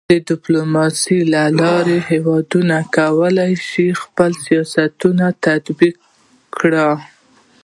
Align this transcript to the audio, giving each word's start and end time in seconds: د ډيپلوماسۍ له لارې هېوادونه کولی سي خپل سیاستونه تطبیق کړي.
د 0.09 0.13
ډيپلوماسۍ 0.29 1.19
له 1.33 1.43
لارې 1.61 1.97
هېوادونه 2.09 2.75
کولی 2.97 3.53
سي 3.69 3.85
خپل 4.01 4.31
سیاستونه 4.45 5.25
تطبیق 5.45 5.95
کړي. 6.57 6.89